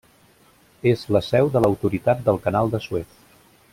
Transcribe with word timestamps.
És 0.91 1.03
la 1.15 1.21
seu 1.27 1.51
de 1.57 1.63
l'Autoritat 1.65 2.25
del 2.31 2.41
Canal 2.47 2.73
de 2.77 2.81
Suez. 2.87 3.15